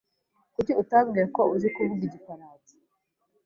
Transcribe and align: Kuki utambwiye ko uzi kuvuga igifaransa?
Kuki 0.55 0.71
utambwiye 0.81 1.25
ko 1.35 1.41
uzi 1.53 1.67
kuvuga 1.75 2.01
igifaransa? 2.07 2.73